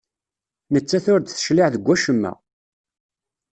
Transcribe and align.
Nettat 0.73 1.05
ur 1.13 1.19
d-teclig 1.21 1.67
deg 1.73 1.83
wacemma. 1.87 2.31